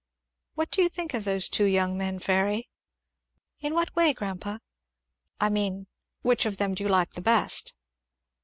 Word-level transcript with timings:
"What 0.55 0.71
do 0.71 0.81
you 0.81 0.89
think 0.89 1.13
of 1.13 1.25
those 1.25 1.47
two 1.47 1.65
young 1.65 1.95
men, 1.95 2.17
Fairy?" 2.17 2.69
"In 3.59 3.75
what 3.75 3.95
way, 3.95 4.15
grandpa?" 4.15 4.57
"I 5.39 5.49
mean, 5.49 5.85
which 6.23 6.47
of 6.47 6.57
them 6.57 6.73
do 6.73 6.81
you 6.81 6.89
like 6.89 7.11
the 7.11 7.21
best?" 7.21 7.75